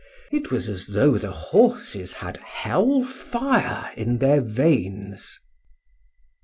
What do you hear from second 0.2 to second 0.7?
It was